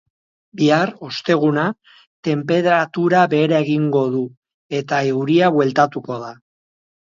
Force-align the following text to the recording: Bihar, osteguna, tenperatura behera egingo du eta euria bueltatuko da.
Bihar, 0.61 0.91
osteguna, 1.07 1.65
tenperatura 2.29 3.21
behera 3.35 3.61
egingo 3.69 4.03
du 4.17 4.25
eta 4.83 5.05
euria 5.15 5.55
bueltatuko 5.61 6.23
da. 6.27 6.37